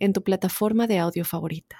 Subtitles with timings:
[0.00, 1.76] en tu plataforma de audio favorita.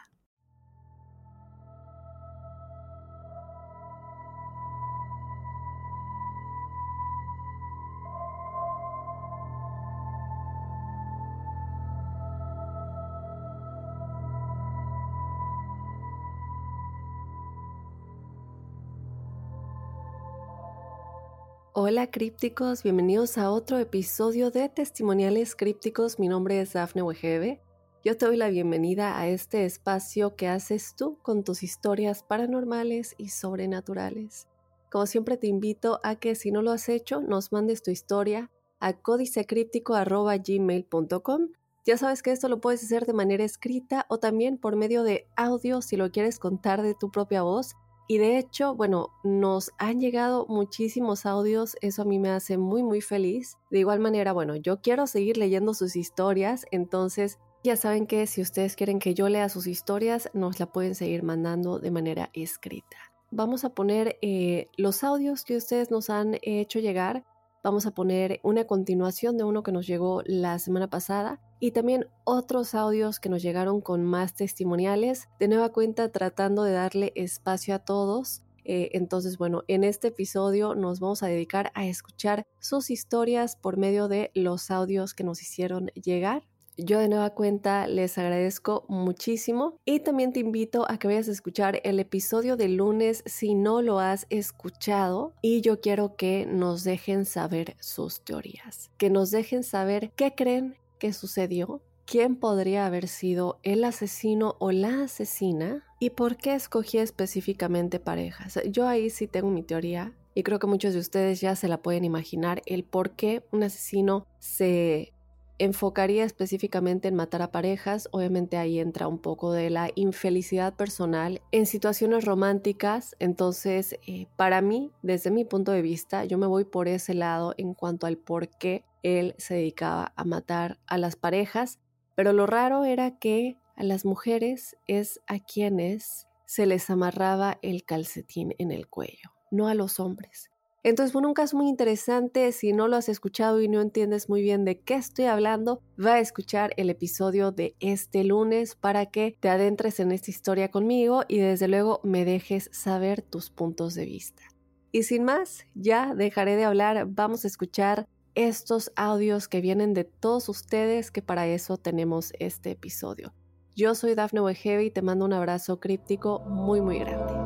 [21.72, 26.18] Hola crípticos, bienvenidos a otro episodio de Testimoniales Crípticos.
[26.18, 27.62] Mi nombre es Dafne Wegebe
[28.02, 33.14] yo te doy la bienvenida a este espacio que haces tú con tus historias paranormales
[33.18, 34.48] y sobrenaturales.
[34.90, 38.50] Como siempre te invito a que si no lo has hecho, nos mandes tu historia
[38.80, 41.48] a códicecríptico.gmail.com.
[41.84, 45.26] Ya sabes que esto lo puedes hacer de manera escrita o también por medio de
[45.36, 47.74] audio si lo quieres contar de tu propia voz.
[48.08, 52.82] Y de hecho, bueno, nos han llegado muchísimos audios, eso a mí me hace muy
[52.82, 53.58] muy feliz.
[53.70, 58.40] De igual manera, bueno, yo quiero seguir leyendo sus historias, entonces ya saben que si
[58.40, 62.96] ustedes quieren que yo lea sus historias, nos la pueden seguir mandando de manera escrita.
[63.30, 67.24] Vamos a poner eh, los audios que ustedes nos han hecho llegar.
[67.62, 72.06] Vamos a poner una continuación de uno que nos llegó la semana pasada y también
[72.24, 75.28] otros audios que nos llegaron con más testimoniales.
[75.38, 78.42] De nueva cuenta, tratando de darle espacio a todos.
[78.64, 83.76] Eh, entonces, bueno, en este episodio nos vamos a dedicar a escuchar sus historias por
[83.76, 86.48] medio de los audios que nos hicieron llegar.
[86.76, 91.32] Yo de nueva cuenta les agradezco muchísimo y también te invito a que vayas a
[91.32, 96.84] escuchar el episodio de lunes si no lo has escuchado y yo quiero que nos
[96.84, 103.08] dejen saber sus teorías, que nos dejen saber qué creen que sucedió, quién podría haber
[103.08, 108.58] sido el asesino o la asesina y por qué escogí específicamente parejas.
[108.70, 111.82] Yo ahí sí tengo mi teoría y creo que muchos de ustedes ya se la
[111.82, 115.12] pueden imaginar el por qué un asesino se
[115.60, 118.08] enfocaría específicamente en matar a parejas.
[118.12, 123.14] Obviamente ahí entra un poco de la infelicidad personal en situaciones románticas.
[123.18, 127.54] Entonces, eh, para mí, desde mi punto de vista, yo me voy por ese lado
[127.58, 131.78] en cuanto al por qué él se dedicaba a matar a las parejas.
[132.14, 137.84] Pero lo raro era que a las mujeres es a quienes se les amarraba el
[137.84, 140.49] calcetín en el cuello, no a los hombres.
[140.82, 144.40] Entonces, bueno, un caso muy interesante, si no lo has escuchado y no entiendes muy
[144.40, 149.36] bien de qué estoy hablando, va a escuchar el episodio de este lunes para que
[149.40, 154.06] te adentres en esta historia conmigo y desde luego me dejes saber tus puntos de
[154.06, 154.42] vista.
[154.90, 160.04] Y sin más, ya dejaré de hablar, vamos a escuchar estos audios que vienen de
[160.04, 163.34] todos ustedes, que para eso tenemos este episodio.
[163.76, 167.39] Yo soy Dafne Wegebe y te mando un abrazo críptico muy muy grande.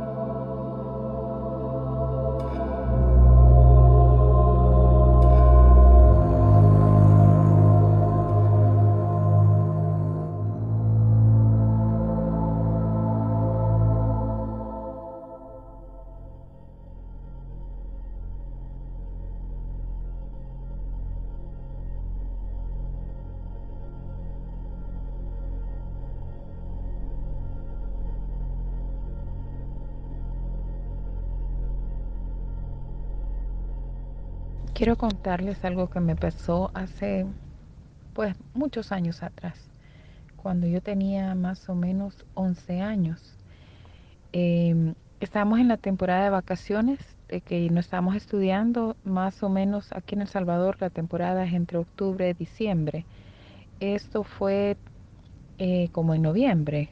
[34.74, 37.26] Quiero contarles algo que me pasó hace
[38.12, 39.56] pues muchos años atrás,
[40.34, 43.22] cuando yo tenía más o menos 11 años.
[44.32, 46.98] Em, estábamos en la temporada de vacaciones,
[47.28, 51.54] de que no estábamos estudiando, más o menos aquí en El Salvador la temporada es
[51.54, 53.04] entre octubre y diciembre.
[53.78, 54.76] Esto fue
[55.58, 56.88] eh, como en noviembre.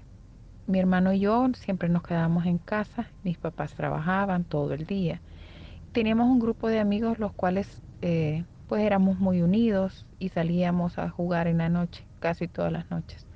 [0.69, 5.21] Mi hermano y yo siempre nos quedábamos en casa, mis papás trabajaban todo el día
[5.93, 11.09] teníamos un grupo de amigos los cuales eh, pues éramos muy unidos y salíamos a
[11.11, 13.27] jugar en la noche, casi todas las noches.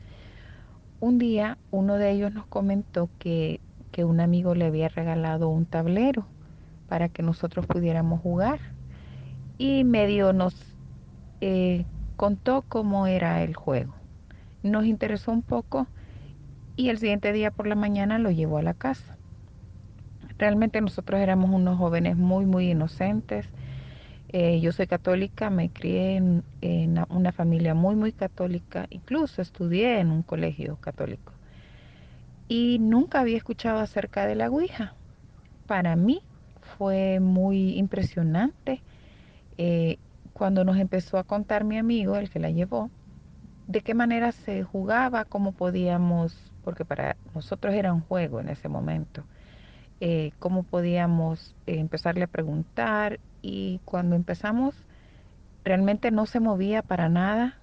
[0.99, 3.61] Un día uno de ellos nos comentó que,
[3.93, 6.27] que un amigo le había regalado un tablero
[6.89, 8.61] para que nosotros pudiéramos jugar
[9.59, 10.55] y medio nos
[11.41, 11.85] eh,
[12.17, 13.95] contó cómo era el juego.
[14.63, 15.87] Nos interesó un poco
[16.77, 19.16] y el siguiente día por la mañana lo llevó a la casa.
[20.39, 23.47] Realmente nosotros éramos unos jóvenes muy, muy inocentes.
[24.29, 26.45] Eh, yo soy católica, me crié en,
[27.11, 31.33] una familia muy, muy católica, incluso estudié en un colegio católico.
[32.49, 34.95] y nunca había escuchado acerca de la Ouija.
[35.67, 36.23] Para mí
[36.61, 38.83] fue muy impresionante
[39.59, 39.99] eh,
[40.33, 42.91] cuando nos empezó a contar mi amigo, el que la llevó,
[43.67, 48.69] de qué manera se jugaba, cómo podíamos, porque para nosotros era un juego en ese
[48.69, 49.27] momento,
[50.01, 54.75] eh, cómo podíamos eh, empezarle a preguntar y cuando empezamos
[55.65, 57.59] realmente no se movía para nada,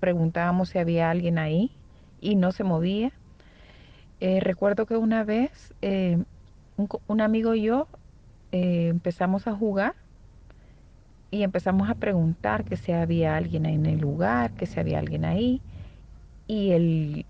[0.00, 1.70] preguntábamos si había alguien ahí
[2.20, 3.12] y no se movía.
[4.20, 5.72] Eh, recuerdo que una vez
[6.76, 7.86] un, amigo y yo
[8.50, 9.94] empezamos a jugar
[11.30, 15.24] y empezamos a preguntar que si había alguien en el lugar, que si había alguien
[15.24, 15.60] ahí.
[16.48, 17.26] Y el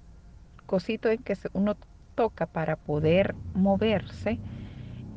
[0.67, 1.77] cosito en que uno
[2.19, 4.41] toca para poder moverse,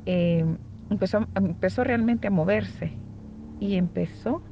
[0.06, 0.45] eh,
[0.92, 2.92] empezó, empezó realmente a moverse
[3.59, 4.44] y empezó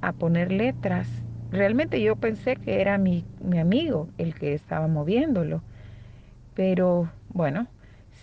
[0.00, 1.06] a poner letras.
[1.50, 5.62] Realmente yo pensé que era mi, mi amigo el que estaba moviéndolo,
[6.54, 7.66] pero bueno,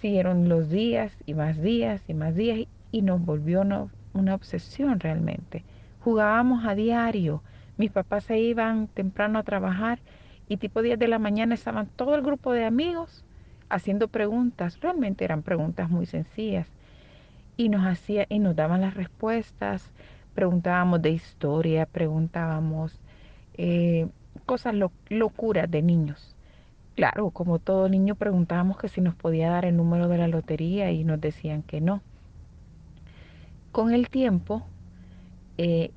[0.01, 2.61] siguieron los días y más días y más días
[2.91, 5.63] y nos volvió, no, una obsesión realmente.
[5.99, 7.43] Jugábamos a diario.
[7.77, 9.99] Mis papás se iban temprano a trabajar
[10.49, 13.23] y tipo 10 de la mañana estaban todo el grupo de amigos
[13.69, 14.79] haciendo preguntas.
[14.81, 16.67] Realmente eran preguntas muy sencillas.
[17.55, 19.91] Y nos hacía y nos daban las respuestas.
[20.33, 22.99] Preguntábamos de historia, preguntábamos
[23.53, 24.07] eh,
[24.45, 24.75] cosas
[25.09, 26.35] locuras de niños.
[26.95, 30.91] Claro, como todo niño preguntábamos que si nos podía dar el número de la lotería
[30.91, 32.01] y nos decían que no
[33.71, 34.63] con el tiempo
[35.57, 35.91] eh,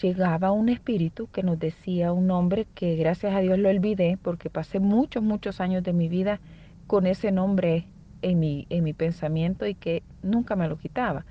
[0.00, 4.50] llegaba un espíritu que nos decía un nombre que gracias a Dios lo olvidé porque
[4.50, 6.40] pasé muchos, muchos años de mi vida
[6.86, 7.86] con ese nombre
[8.22, 11.24] en mi, en mi pensamiento y que nunca me lo quitaba.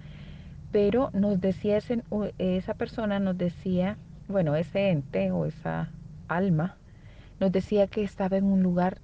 [0.72, 2.04] Pero nos decía ese,
[2.38, 5.92] esa persona, nos decía, bueno, ese ente o esa
[6.28, 6.78] alma,
[7.40, 9.00] nos decía que estaba en un lugar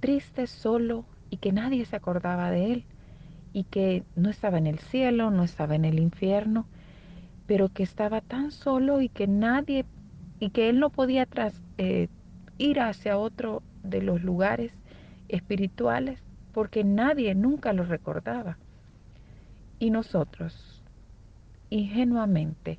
[0.00, 2.84] triste, solo y que nadie se acordaba de él
[3.52, 6.66] y que no estaba en el cielo, no estaba en el infierno,
[7.46, 9.84] pero que estaba tan solo y que nadie,
[10.40, 12.08] y que él no podía tras, eh,
[12.58, 14.72] ir hacia otro de los lugares
[15.28, 16.22] espirituales
[16.52, 18.58] porque nadie nunca lo recordaba.
[19.78, 20.82] Y nosotros,
[21.70, 22.78] ingenuamente,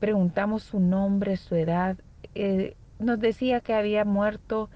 [0.00, 1.96] preguntamos su nombre, su edad,
[2.34, 4.70] eh, nos decía que había muerto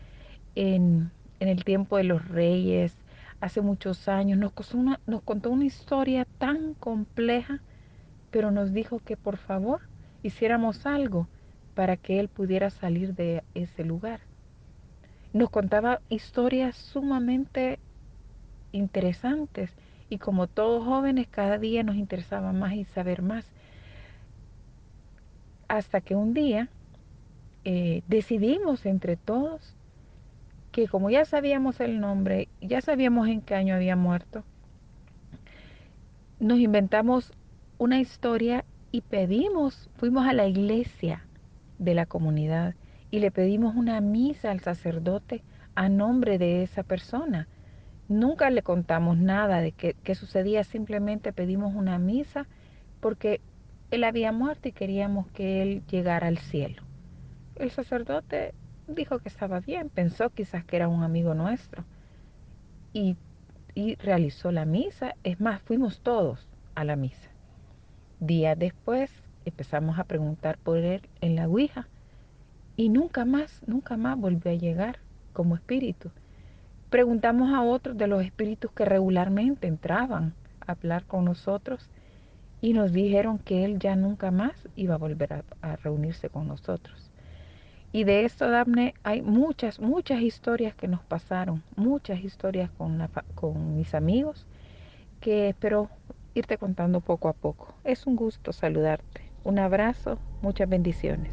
[0.54, 1.10] en,
[1.40, 2.96] en el tiempo de los reyes,
[3.40, 4.52] hace muchos años, nos,
[5.06, 7.60] nos contó una historia tan compleja,
[8.30, 9.80] pero nos dijo que por favor
[10.22, 11.28] hiciéramos algo
[11.74, 14.20] para que él pudiera salir de ese lugar.
[15.32, 17.78] Nos contaba historias sumamente
[18.72, 19.70] interesantes
[20.08, 23.46] y como todos jóvenes cada día nos interesaba más y saber más.
[25.68, 26.68] Hasta que un día
[27.64, 29.76] eh, decidimos entre todos
[30.72, 34.44] que como ya sabíamos el nombre, ya sabíamos en qué año había muerto,
[36.40, 37.32] nos inventamos
[37.78, 41.24] una historia y pedimos, fuimos a la iglesia
[41.78, 42.74] de la comunidad
[43.10, 45.42] y le pedimos una misa al sacerdote
[45.76, 47.46] a nombre de esa persona.
[48.08, 52.46] Nunca le contamos nada de qué, sucedía, simplemente pedimos una misa
[53.00, 53.40] porque
[53.92, 56.82] él había muerto y queríamos que él llegara al cielo.
[57.54, 58.54] El sacerdote
[58.88, 61.84] dijo que estaba bien, pensó quizás que era un amigo nuestro
[62.92, 63.16] y,
[63.74, 65.14] y realizó la misa.
[65.22, 67.30] Es más, fuimos todos a la misa.
[68.20, 69.10] Días después
[69.44, 71.88] empezamos a preguntar por él en la Ouija
[72.76, 74.98] y nunca más, nunca más volvió a llegar
[75.32, 76.10] como espíritu.
[76.90, 80.34] Preguntamos a otros de los espíritus que regularmente entraban
[80.66, 81.88] a hablar con nosotros
[82.60, 87.08] y nos dijeron que él ya nunca más iba a volver a reunirse con nosotros.
[87.90, 93.76] Y de esto, Daphne, hay muchas, muchas historias que nos pasaron, muchas historias con, con
[93.76, 94.46] mis amigos
[95.20, 95.88] que espero
[96.38, 97.74] irte contando poco a poco.
[97.84, 99.22] Es un gusto saludarte.
[99.44, 101.32] Un abrazo, muchas bendiciones.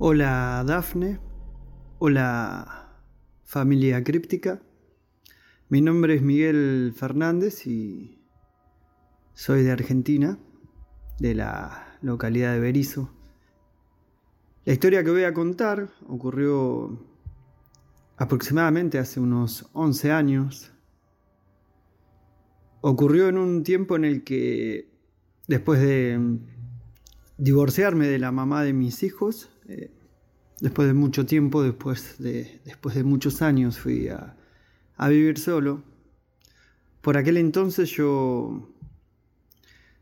[0.00, 1.18] Hola Dafne,
[1.98, 2.88] hola
[3.44, 4.60] familia críptica.
[5.70, 8.17] Mi nombre es Miguel Fernández y
[9.38, 10.36] soy de Argentina,
[11.20, 13.08] de la localidad de Berizo.
[14.64, 16.98] La historia que voy a contar ocurrió
[18.16, 20.72] aproximadamente hace unos 11 años.
[22.80, 24.90] Ocurrió en un tiempo en el que,
[25.46, 26.18] después de
[27.36, 29.92] divorciarme de la mamá de mis hijos, eh,
[30.60, 34.36] después de mucho tiempo, después de, después de muchos años, fui a,
[34.96, 35.84] a vivir solo.
[37.02, 38.74] Por aquel entonces yo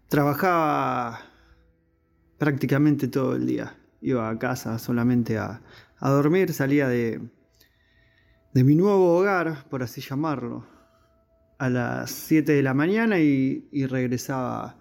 [0.08, 1.20] trabajaba
[2.38, 3.76] prácticamente todo el día.
[4.00, 5.62] Iba a casa solamente a,
[5.98, 7.20] a dormir, salía de,
[8.52, 10.66] de mi nuevo hogar, por así llamarlo,
[11.58, 14.76] a las 7 de la mañana y, y regresaba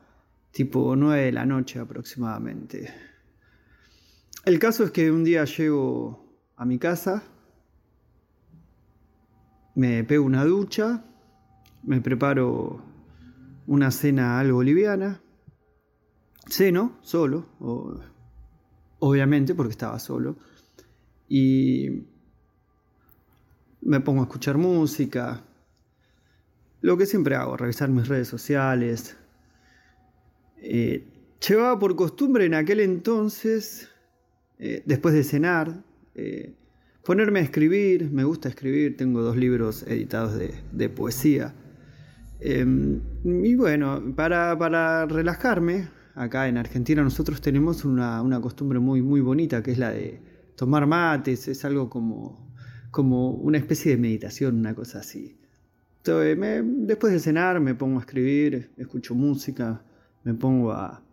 [0.52, 2.94] tipo 9 de la noche aproximadamente.
[4.46, 7.24] El caso es que un día llego a mi casa,
[9.76, 11.04] me pego una ducha,
[11.84, 12.95] me preparo
[13.68, 15.22] una cena algo liviana,
[16.48, 17.48] ceno solo,
[19.00, 20.38] obviamente porque estaba solo,
[21.28, 22.04] y
[23.82, 25.44] me pongo a escuchar música,
[26.82, 29.18] lo que siempre hago, revisar mis redes sociales.
[30.58, 31.08] Eh,
[31.48, 33.90] llevaba por costumbre en aquel entonces
[34.58, 35.84] eh, después de cenar,
[36.16, 36.54] eh,
[37.04, 40.40] ponerme a escribir, me gusta escribir, tengo dos libros editados
[40.72, 41.54] de, poesía.
[42.40, 49.64] Em, y bueno, para, relajarme, acá en Argentina nosotros tenemos una, costumbre muy, muy bonita
[49.64, 50.22] que es la de
[50.56, 52.54] tomar mates, es algo como,
[52.92, 55.38] como una especie de meditación, una cosa así.
[55.98, 56.38] Entonces,
[56.88, 59.84] después de cenar me pongo a escribir, escucho música,
[60.24, 61.04] me pongo a,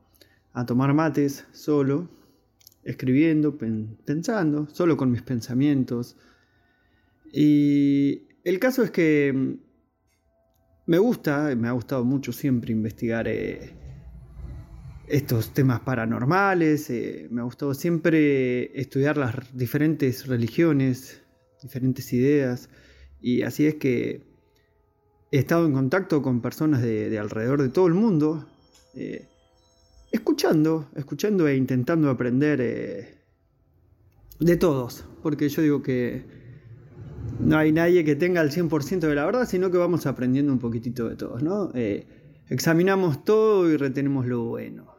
[0.52, 2.09] a tomar mates solo
[2.85, 3.57] escribiendo,
[4.05, 6.17] pensando, solo con mis pensamientos.
[7.33, 9.72] Y el caso es que mm,
[10.87, 13.71] me gusta, me ha gustado mucho siempre investigar eh,
[15.07, 21.23] estos temas paranormales, eh, me ha gustado siempre estudiar las diferentes religiones,
[21.62, 22.69] diferentes ideas,
[23.21, 24.23] y así es que
[25.31, 28.47] he estado en contacto con personas de, alrededor de todo el mundo.
[28.95, 29.29] Eh,
[30.11, 32.59] escuchando, escuchando e intentando aprender
[34.41, 36.41] de todos, porque yo digo que
[37.42, 40.58] no hay nadie que tenga el 100% de la verdad, sino que vamos aprendiendo un
[40.58, 41.70] poquitito de todos, ¿no?
[41.75, 42.06] Eh,
[42.49, 44.96] examinamos todo y retenemos lo bueno.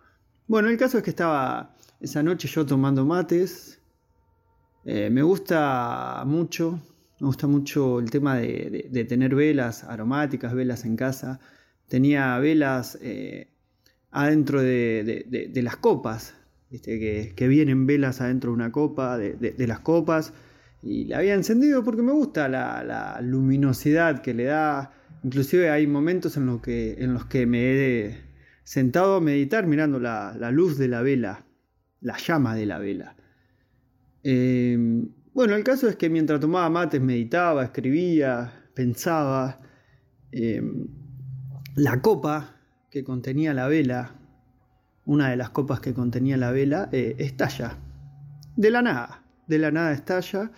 [0.48, 3.80] Bueno, el caso es que estaba esa noche yo tomando mates,
[4.86, 6.82] eh, me gusta mucho,
[7.22, 11.40] me gusta mucho el tema de, tener velas aromáticas, velas en casa.
[11.88, 12.98] Tenía velas
[14.14, 16.36] adentro de, las copas,
[16.70, 20.34] Que, que, vienen velas adentro de una copa, de, las copas,
[20.84, 24.92] y la había encendido porque me gusta la, luminosidad que le da.
[25.24, 28.22] Inclusive hay momentos en, que, en los que me he
[28.64, 31.46] sentado a meditar mirando la, luz de la vela,
[32.02, 33.16] la llama de la vela.
[34.24, 34.78] Eh,
[35.34, 39.60] bueno, el caso es que mientras tomaba mates meditaba, escribía, pensaba.
[40.32, 40.62] Eh,
[41.76, 42.56] la copa
[42.92, 44.16] que contenía la vela,
[45.06, 47.78] una de las copas que contenía la vela, eh, estalla.
[48.56, 50.52] De la nada, de la nada estalla.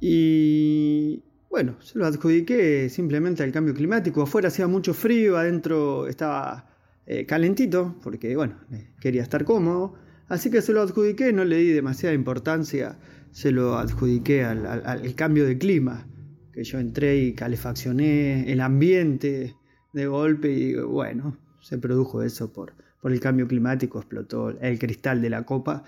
[0.00, 4.22] Y bueno, se lo adjudiqué simplemente al cambio climático.
[4.22, 6.70] Afuera hacía mucho frío, adentro estaba
[7.06, 9.94] eh, calentito, porque bueno, eh, quería estar cómodo.
[10.28, 12.98] Así que se lo adjudiqué, no le di demasiada importancia,
[13.30, 16.08] se lo adjudiqué al cambio de clima.
[16.52, 19.54] Que yo entré y calefaccioné el ambiente,
[19.96, 25.22] de golpe y bueno, se produjo eso por, por el cambio climático, explotó el cristal
[25.22, 25.84] de la copa,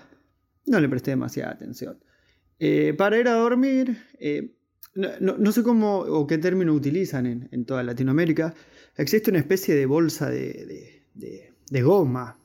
[0.65, 1.99] no le presté demasiada atención.
[2.59, 4.51] Eh, para ir a dormir, eh,
[4.93, 8.53] no, sé cómo o qué término utilizan en, toda Latinoamérica,
[8.97, 12.37] existe una especie de bolsa de, de, goma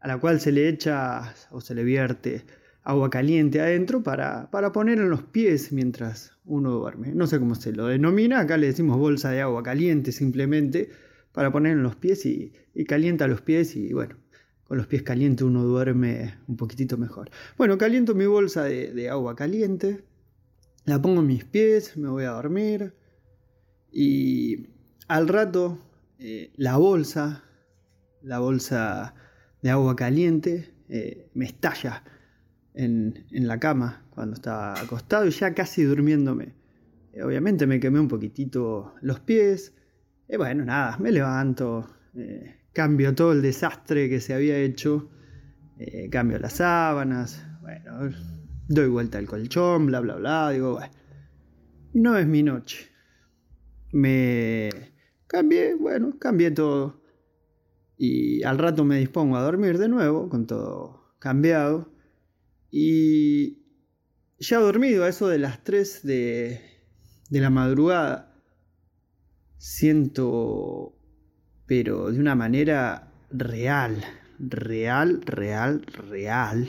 [0.00, 2.44] a la cual se le echa o se le vierte
[2.82, 7.12] agua caliente adentro para, para, poner en los pies mientras uno duerme.
[7.14, 10.90] No sé cómo se lo denomina, acá le decimos bolsa de agua caliente simplemente
[11.32, 12.52] para poner en los pies y,
[12.86, 14.16] calienta los pies y bueno,
[14.70, 17.28] con los pies calientes uno duerme un poquitito mejor.
[17.58, 20.04] Bueno, caliento mi bolsa de, agua caliente,
[20.84, 22.94] la pongo en mis pies, me voy a dormir
[23.90, 24.68] y
[25.08, 25.76] al rato
[26.20, 27.42] eh, la bolsa,
[28.22, 29.16] la bolsa
[29.60, 32.04] de agua caliente eh, me estalla
[32.72, 36.54] en, la cama cuando estaba acostado y ya casi durmiéndome.
[37.12, 39.74] Eh, obviamente me quemé un poquitito los pies.
[40.28, 41.90] Y bueno, nada, me levanto,
[42.80, 45.10] cambio todo el desastre que se había hecho,
[45.78, 48.10] eh, cambio las sábanas, bueno,
[48.68, 50.48] doy vuelta al colchón, bla, bla, bla.
[50.48, 50.94] Digo, bueno,
[51.92, 52.88] no es mi noche.
[53.92, 54.70] Me
[55.26, 57.02] cambié, bueno, cambié todo.
[57.98, 61.92] Y al rato me dispongo a dormir de nuevo, con todo cambiado.
[62.70, 63.58] Y
[64.38, 66.62] ya dormido a eso de las 3 de,
[67.28, 68.42] de la madrugada,
[69.58, 70.96] siento,
[71.70, 74.04] pero de una manera real,
[74.40, 76.68] real, real, real,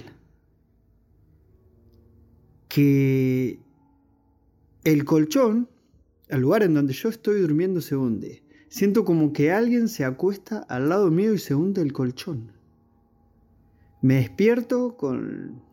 [2.70, 3.58] que
[4.84, 5.70] el colchón,
[6.28, 8.44] el lugar en donde yo estoy durmiendo, se hunde.
[8.70, 12.52] Siento como que alguien se acuesta al lado mío y se hunde el colchón.
[14.04, 15.64] Me despierto con,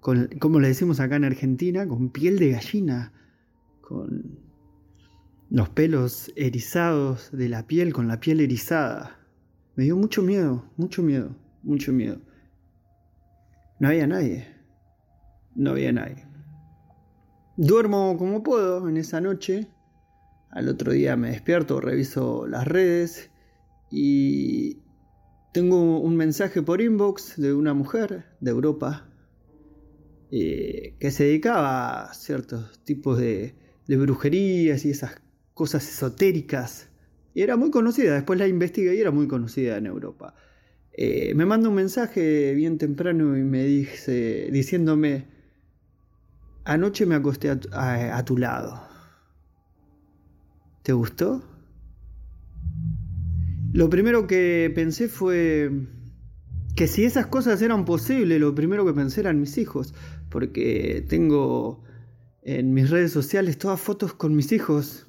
[0.00, 3.12] con como le decimos acá en Argentina, con piel de gallina,
[3.82, 4.47] con
[5.50, 9.18] los pelos erizados de la piel, con la piel erizada.
[9.76, 12.20] Me dio mucho miedo, mucho miedo, mucho miedo.
[13.80, 14.46] No había nadie.
[15.54, 16.26] No había nadie.
[17.56, 19.68] Duermo como puedo en esa noche.
[20.50, 23.30] Al otro día me despierto, reviso las redes
[23.90, 24.78] y
[25.52, 29.08] tengo un mensaje por inbox de una mujer de Europa
[30.30, 35.20] eh, que se dedicaba a ciertos tipos de, de brujerías y esas
[35.58, 36.88] cosas esotéricas.
[37.34, 40.34] Y era muy conocida, después la investigué y era muy conocida en Europa.
[40.92, 45.26] Eh, me manda un mensaje bien temprano y me dice, diciéndome,
[46.64, 48.82] anoche me acosté a tu, lado.
[50.84, 51.42] ¿Te gustó?
[53.72, 55.72] Lo primero que pensé fue
[56.76, 59.92] que si esas cosas eran posibles, lo primero que pensé eran mis hijos,
[60.30, 61.82] porque tengo
[62.42, 65.07] en mis redes sociales todas fotos con mis hijos,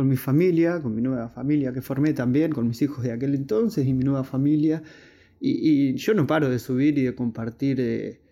[0.00, 3.34] con mi familia, con mi nueva familia que formé también, con mis hijos de aquel
[3.34, 4.82] entonces y mi nueva familia.
[5.38, 8.22] Y, yo no paro de subir y de compartir eh,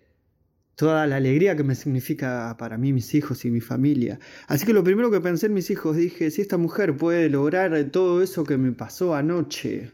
[0.73, 4.19] toda la alegría que me significa para mí mis hijos y mi familia.
[4.47, 7.91] Así que lo primero que pensé en mis hijos, dije, si esta mujer puede lograr
[7.91, 9.91] todo eso que me pasó anoche,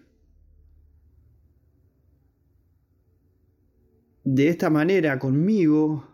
[4.24, 6.08] de esta manera conmigo,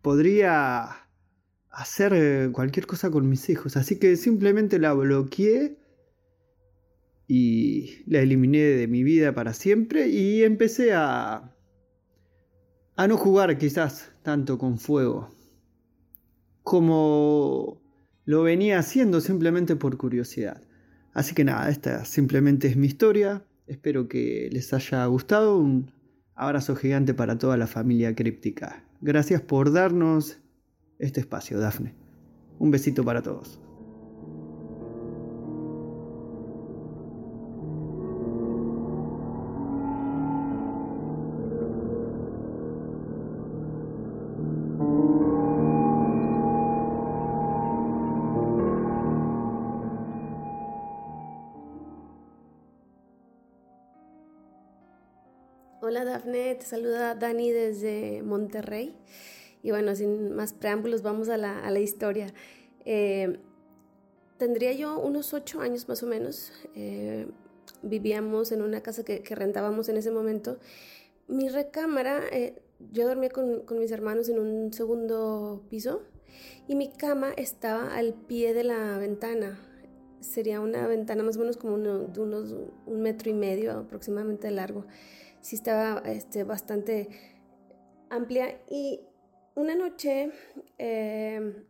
[0.00, 1.03] podría
[1.74, 3.76] hacer eh, cualquier cosa con mis hijos.
[3.76, 5.78] Así que simplemente la bloqueé
[7.26, 11.50] y la eliminé de mi vida para siempre y empecé a
[12.96, 15.30] a no jugar quizás tanto con fuego
[16.62, 17.82] como
[18.24, 20.62] lo venía haciendo simplemente por curiosidad.
[21.12, 23.44] Así que nada, esta simplemente es mi historia.
[23.66, 25.58] Espero que les haya gustado.
[25.58, 25.92] Un
[26.34, 28.82] abrazo gigante para toda la familia críptica.
[29.02, 30.38] Gracias por darnos
[30.98, 31.94] este espacio, Dafne.
[32.58, 33.60] Un besito para todos.
[55.86, 58.96] Hola Dafne, te saluda Dani desde Monterrey.
[59.64, 62.34] Y bueno, sin más preámbulos, vamos a la, a la historia.
[62.84, 63.38] Eh,
[64.36, 66.52] tendría yo unos ocho años más o menos.
[66.74, 67.26] Eh,
[67.80, 70.58] vivíamos en una casa que, que, rentábamos en ese momento.
[71.28, 76.02] Mi recámara, eh, yo dormía con, con, mis hermanos en un segundo piso
[76.68, 79.58] y mi cama estaba al pie de la ventana.
[80.20, 84.52] Sería una ventana más o menos como de unos un metro y medio aproximadamente de
[84.52, 84.84] largo.
[85.40, 87.08] Sí estaba este, bastante
[88.10, 89.00] amplia y
[89.54, 90.30] una noche
[90.78, 91.64] eh,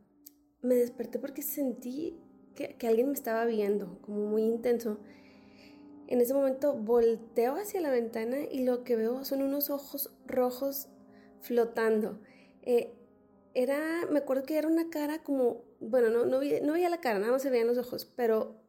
[0.63, 2.19] me desperté porque sentí
[2.55, 4.99] que, alguien me estaba viendo, como muy intenso.
[6.07, 10.89] En ese momento volteo hacia la ventana y lo que veo son unos ojos rojos
[11.41, 12.21] flotando.
[12.63, 12.95] Eh,
[13.55, 17.19] era, me acuerdo que era una cara como, bueno, no, no, no, veía la cara,
[17.19, 18.64] nada más se veían los ojos, pero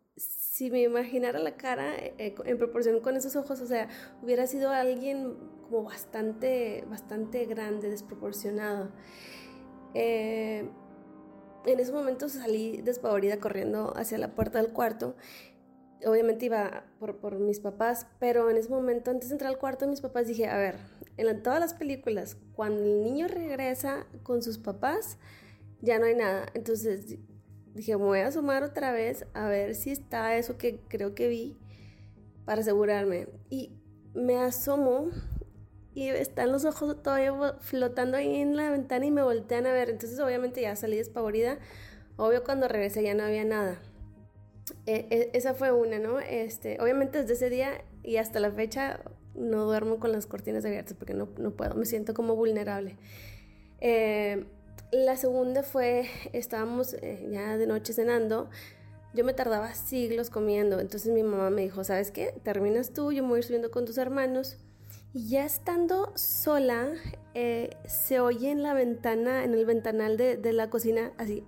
[0.55, 3.89] si me imaginara la cara eh, en proporción con esos ojos, o sea,
[4.23, 8.89] hubiera sido alguien como bastante, bastante grande, desproporcionado.
[9.93, 10.69] Eh,
[11.65, 15.17] en ese momento salí despavorida corriendo hacia la puerta del cuarto.
[16.05, 19.99] Obviamente iba por, mis papás, pero en ese momento, antes de entrar al cuarto, mis
[19.99, 20.77] papás dije, a ver,
[21.17, 25.17] en todas las películas, cuando el niño regresa con sus papás,
[25.81, 26.45] ya no hay nada.
[26.53, 27.17] Entonces
[27.75, 31.27] dije, me voy a asomar otra vez a ver si está eso que creo que
[31.27, 31.57] vi
[32.45, 33.27] para asegurarme.
[33.49, 33.71] Y
[34.13, 35.09] me asomo
[35.93, 39.89] y están los ojos todavía flotando ahí en la ventana y me voltean a ver.
[39.89, 41.59] Entonces obviamente ya salí despavorida.
[42.17, 43.79] Obvio cuando regresé ya no había nada.
[44.85, 46.19] E, e, esa fue una, ¿no?
[46.19, 49.01] Este, obviamente desde ese día y hasta la fecha
[49.35, 52.97] no duermo con las cortinas abiertas porque no, no puedo, me siento como vulnerable.
[53.81, 54.45] Eh,
[54.91, 58.49] la segunda fue, estábamos eh, ya de noche cenando,
[59.13, 62.33] yo me tardaba siglos comiendo, entonces mi mamá me dijo, ¿sabes qué?
[62.43, 64.57] Terminas tú, yo me voy subiendo con tus hermanos
[65.15, 66.89] y ya estando sola,
[67.33, 71.45] eh, se oye en la ventana, en el ventanal de, la cocina, así,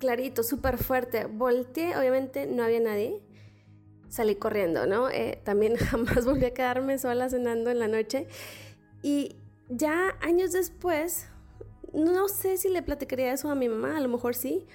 [0.00, 1.26] clarito, súper fuerte.
[1.26, 3.22] Volteé, obviamente no había nadie.
[4.08, 5.10] Salí corriendo, ¿no?
[5.10, 8.26] Eh, también jamás volví a quedarme sola cenando en la noche.
[9.00, 9.36] Y
[9.68, 11.28] ya años después,
[11.92, 14.66] no sé si le platicaría eso a mi mamá, a lo mejor sí,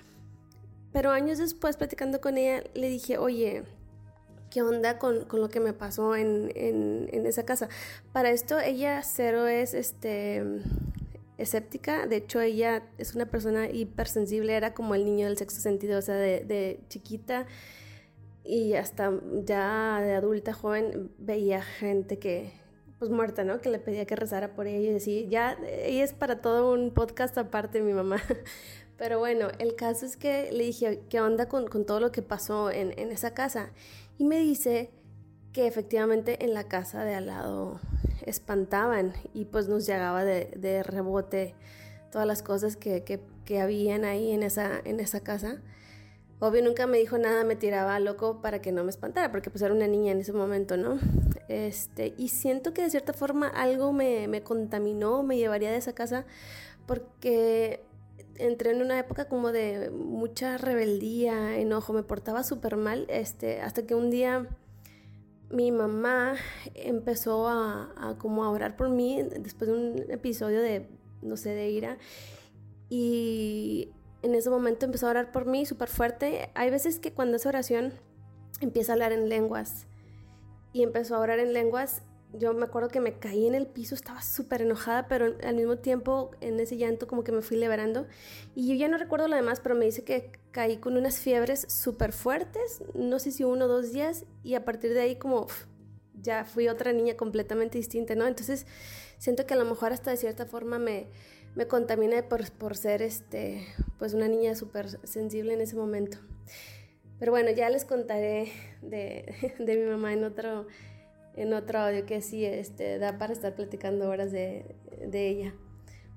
[0.91, 3.63] pero años después platicando con ella le dije, oye,
[4.49, 6.51] ¿qué onda con, lo que me pasó en,
[7.11, 7.69] esa casa?
[8.13, 10.43] Para esto ella cero es este
[11.37, 15.99] escéptica, de hecho ella es una persona hipersensible, era como el niño del sexto sentido,
[15.99, 17.45] o sea, de, de chiquita
[18.43, 19.11] y hasta
[19.45, 22.53] ya de adulta joven veía gente que
[22.99, 23.61] pues muerta, ¿no?
[23.61, 26.91] Que le pedía que rezara por ella y decía, ya, ella es para todo un
[26.91, 28.21] podcast aparte mi mamá.
[28.97, 32.71] Pero bueno, el caso es que le dije, ¿qué onda con, todo lo que pasó
[32.71, 33.69] en, esa casa?
[34.17, 34.89] Y me dice
[35.53, 37.79] que efectivamente en la casa de al lado
[38.25, 41.53] espantaban y pues nos llegaba de, rebote
[42.11, 45.61] todas las cosas que, que, habían ahí en esa, en esa casa.
[46.39, 49.61] Obvio nunca me dijo nada, me tiraba loco para que no me espantara, porque pues
[49.61, 50.99] era una niña en ese momento, ¿no?
[51.47, 56.25] Este, y siento que de cierta forma algo me, contaminó, me llevaría de esa casa,
[56.85, 57.83] porque
[58.35, 63.85] entré en una época como de mucha rebeldía, enojo, me portaba súper mal, este, hasta
[63.85, 64.47] que un día
[65.49, 66.35] mi mamá
[66.75, 70.89] empezó a, como a orar por mí después de un episodio de,
[71.21, 71.97] no sé, de ira.
[72.89, 73.91] Y
[74.23, 76.49] en ese momento empezó a orar por mí súper fuerte.
[76.53, 77.93] Hay veces que cuando hace oración
[78.59, 79.87] empieza a hablar en lenguas
[80.77, 82.03] y empezó a orar en lenguas.
[82.33, 85.77] Yo me acuerdo que me caí en el piso, estaba súper enojada, pero al mismo
[85.77, 88.05] tiempo en ese llanto como que me fui liberando.
[88.53, 91.65] Y yo ya no recuerdo lo demás, pero me dice que caí con unas fiebres
[91.67, 95.47] súper fuertes, no sé si uno o dos días, y a partir de ahí como
[96.21, 98.27] ya fui otra niña completamente distinta, ¿no?
[98.27, 98.67] Entonces
[99.17, 101.07] siento que a lo mejor hasta de cierta forma me,
[101.55, 103.65] me contaminé por, por ser este,
[103.97, 106.19] pues una niña súper sensible en ese momento.
[107.19, 108.51] Pero bueno, ya les contaré
[108.81, 110.67] de, de, mi mamá en otro,
[111.35, 114.75] en otro audio que sí este, da para estar platicando horas de,
[115.05, 115.53] de ella.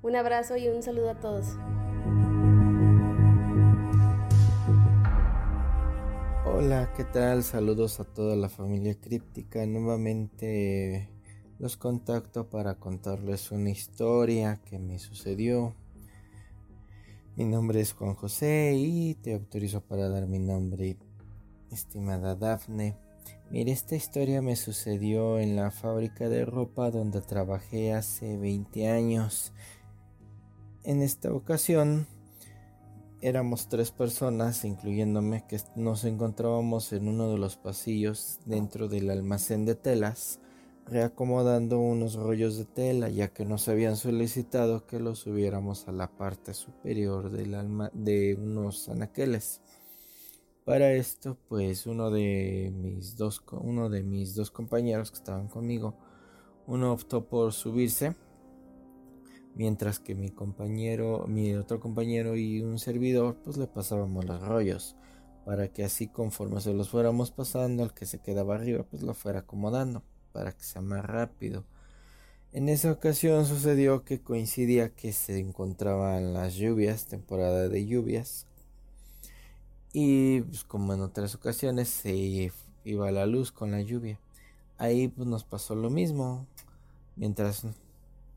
[0.03, 1.47] Un abrazo y un saludo a todos.
[6.47, 7.43] Hola, ¿qué tal?
[7.43, 9.65] Saludos a toda la familia críptica.
[9.65, 11.09] Nuevamente
[11.59, 15.75] los contacto para contarles una historia que me sucedió.
[17.41, 20.99] Mi nombre es Juan José y te autorizo para dar mi nombre,
[21.71, 22.99] estimada Dafne.
[23.51, 29.55] Mire, esta historia me sucedió en la fábrica de ropa donde trabajé hace 20 años.
[30.85, 32.07] En esta ocasión
[33.23, 39.65] éramos tres personas, incluyéndome, que nos encontrábamos en uno de los pasillos dentro del almacén
[39.65, 40.41] de telas
[40.87, 46.09] reacomodando unos rollos de tela ya que nos habían solicitado que los subiéramos a la
[46.09, 49.61] parte superior del alma de unos anaqueles.
[50.65, 55.97] Para esto, pues uno de mis dos uno de mis dos compañeros que estaban conmigo,
[56.67, 58.15] uno optó por subirse,
[59.55, 64.97] mientras que mi compañero, mi otro compañero y un servidor, pues le pasábamos los rollos
[65.45, 69.15] para que así conforme se los fuéramos pasando, al que se quedaba arriba, pues lo
[69.15, 71.65] fuera acomodando para que sea más rápido.
[72.53, 78.47] En esa ocasión sucedió que coincidía que se encontraban las lluvias, temporada de lluvias,
[79.93, 82.53] y pues, como en otras ocasiones se
[82.85, 84.19] iba la luz con la lluvia.
[84.79, 86.47] Ahí pues nos pasó lo mismo.
[87.17, 87.67] Mientras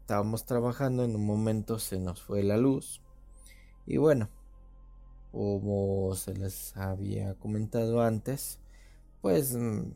[0.02, 3.02] estábamos trabajando en un momento se nos fue la luz.
[3.86, 4.30] Y bueno,
[5.32, 8.60] como se les había comentado antes,
[9.22, 9.92] pues mm,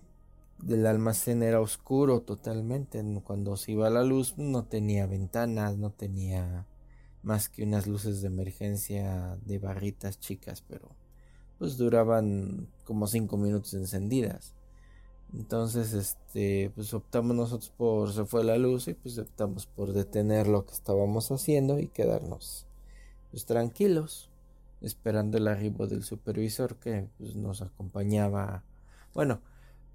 [0.59, 3.03] del almacén era oscuro totalmente.
[3.23, 6.65] Cuando se iba la luz no tenía ventanas, no tenía
[7.23, 10.89] más que unas luces de emergencia de barritas chicas, pero
[11.57, 14.53] pues duraban como cinco minutos encendidas.
[15.33, 20.47] Entonces, este, pues optamos nosotros por se fue la luz y pues optamos por detener
[20.47, 22.65] lo que estábamos haciendo y quedarnos
[23.31, 24.29] pues tranquilos,
[24.81, 28.63] esperando el arribo del supervisor que pues, nos acompañaba.
[29.13, 29.41] Bueno,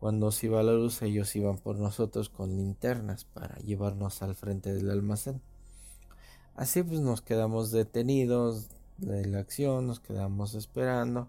[0.02, 4.74] cuando se iba la luz, ellos iban por nosotros con linternas para llevarnos al frente
[4.74, 5.40] del almacén.
[6.56, 8.66] Así pues nos quedamos detenidos
[8.98, 11.28] de la acción, nos quedamos esperando.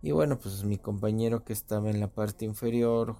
[0.00, 3.16] Y bueno, pues mi compañero que estaba en la parte inferior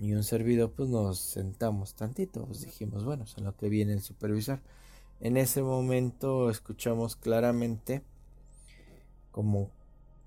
[0.00, 3.92] y un servidor, pues nos sentamos tantito, pues dijimos, bueno, es en lo que viene
[3.92, 4.58] el supervisor.
[5.20, 8.02] En ese momento escuchamos claramente
[9.30, 9.70] como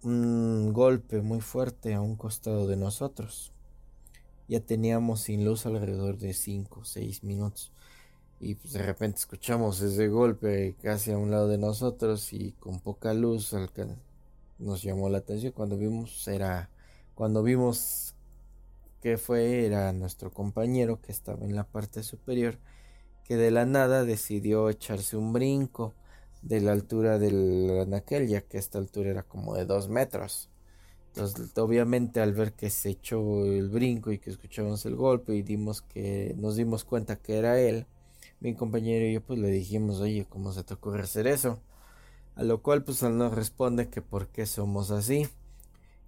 [0.04, 3.52] un golpe muy fuerte a un costado de nosotros.
[4.48, 7.72] Ya teníamos sin luz alrededor de 5 o 6 minutos.
[8.40, 12.80] Y pues de repente escuchamos ese golpe casi a un lado de nosotros y con
[12.80, 13.54] poca luz
[14.58, 16.70] nos llamó la atención cuando vimos era
[17.16, 18.16] cuando vimos
[19.02, 22.58] que fue era nuestro compañero que estaba en la parte superior
[23.26, 25.94] que de la nada decidió echarse un brinco
[26.42, 30.50] de la altura del anaquel, ya que esta altura era como de dos metros.
[31.08, 35.42] Entonces, obviamente, al ver que se echó el brinco y que escuchamos el golpe y
[35.42, 37.88] dimos que nos dimos cuenta que era él,
[38.40, 41.60] mi compañero y yo pues le dijimos, oye, ¿cómo se te ocurre hacer eso?
[42.36, 45.28] A lo cual pues él nos responde que por qué somos así,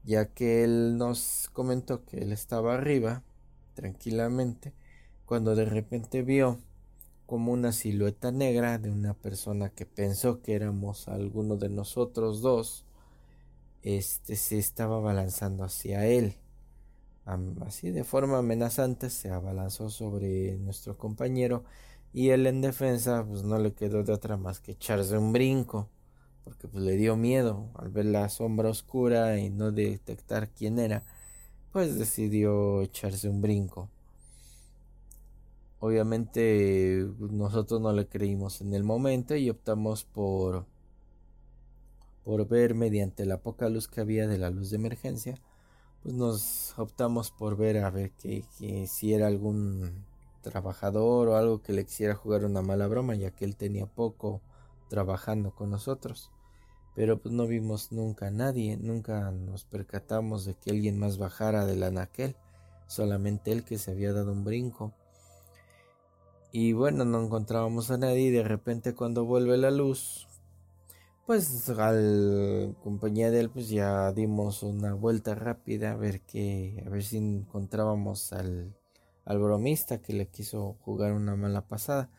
[0.04, 3.24] ya que él nos comentó que él estaba arriba,
[3.74, 4.74] tranquilamente,
[5.26, 6.60] cuando de repente vio
[7.32, 12.84] como una silueta negra de una persona que pensó que éramos alguno de nosotros dos,
[13.84, 16.36] este se estaba abalanzando hacia él.
[17.65, 21.63] Así de forma amenazante se abalanzó sobre nuestro compañero
[22.12, 25.88] y él en defensa pues no le quedó de otra más que echarse un brinco
[26.44, 31.04] porque pues le dio miedo al ver la sombra oscura y no detectar quién era
[31.72, 33.88] pues decidió echarse un brinco
[35.82, 40.65] obviamente nosotros no le creímos en el momento y optamos por
[42.24, 45.41] por ver mediante la poca luz que había de la luz de emergencia
[46.04, 50.06] pues nos optamos por ver a ver que, que si era algún
[50.41, 54.41] trabajador o algo que le quisiera jugar una mala broma, ya que él tenía poco
[54.89, 56.32] trabajando con nosotros.
[56.96, 61.65] Pero pues no vimos nunca a nadie, nunca nos percatamos de que alguien más bajara
[61.65, 62.36] del anaquel,
[62.88, 64.94] solamente él que se había dado un brinco.
[66.52, 70.28] Y bueno, no encontrábamos a nadie y de repente cuando vuelve la luz,
[71.26, 76.90] pues al compañía de él pues ya dimos una vuelta rápida a ver que a
[76.90, 78.76] ver si encontrábamos al
[79.26, 82.10] al bromista que le quiso jugar una mala pasada.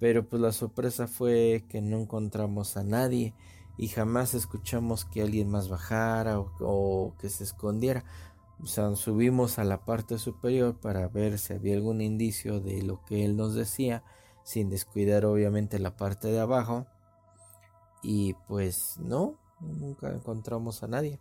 [0.00, 3.34] Pero pues la sorpresa fue que no encontramos a nadie
[3.76, 8.04] y jamás escuchamos que alguien más bajara o, que se escondiera.
[8.62, 13.04] O sea, subimos a la parte superior para ver si había algún indicio de lo
[13.04, 14.02] que él nos decía,
[14.42, 16.86] sin descuidar obviamente la parte de abajo.
[18.02, 21.20] Y pues no, nunca encontramos a nadie.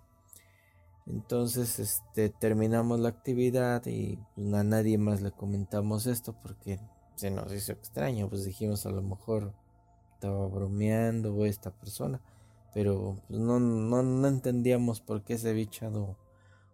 [1.05, 6.79] Entonces, este, terminamos la actividad y pues, a nadie más le comentamos esto porque
[7.15, 9.53] se nos hizo extraño, pues dijimos a lo mejor
[10.13, 12.21] estaba bromeando esta persona,
[12.73, 16.17] pero pues, no, no, no entendíamos por qué se había echado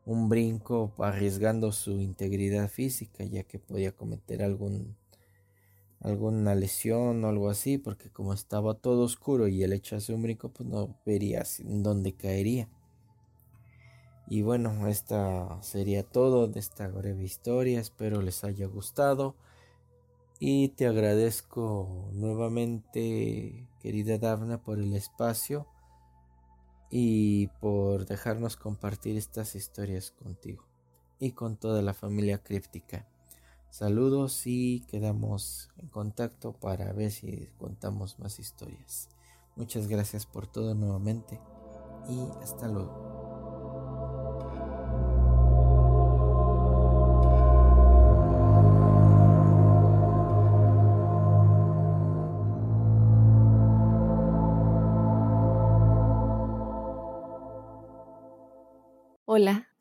[0.05, 4.95] un brinco arriesgando su integridad física, ya que podía cometer algún
[6.01, 10.49] alguna lesión o algo así, porque como estaba todo oscuro y él echase un brinco,
[10.49, 12.67] pues no vería dónde caería.
[14.27, 17.79] Y bueno, esta sería todo de esta breve historia.
[17.79, 19.35] Espero les haya gustado.
[20.39, 25.67] Y te agradezco nuevamente, querida Dafna, por el espacio
[26.89, 30.65] y por dejarnos compartir estas historias contigo
[31.19, 33.07] y con toda la familia críptica.
[33.69, 39.09] Saludos y quedamos en contacto para ver si contamos más historias.
[39.55, 41.39] Muchas gracias por todo nuevamente
[42.07, 43.12] y hasta luego.